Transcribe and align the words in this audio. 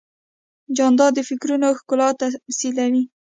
جانداد 0.77 1.11
د 1.15 1.19
فکرونو 1.29 1.67
ښکلا 1.79 2.07
تمثیلوي. 2.21 3.03